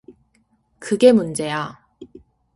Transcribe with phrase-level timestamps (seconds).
[0.79, 1.77] 그게 문제야.